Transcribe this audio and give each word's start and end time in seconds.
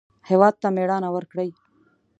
هېواد 0.29 0.55
ته 0.61 0.67
مېړانه 0.75 1.09
ورکړئ 1.15 1.49